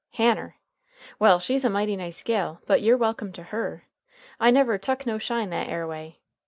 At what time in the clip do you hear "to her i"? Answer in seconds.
3.33-4.49